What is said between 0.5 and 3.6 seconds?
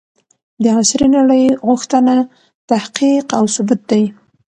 د عصري نړۍ غوښتنه تحقيق او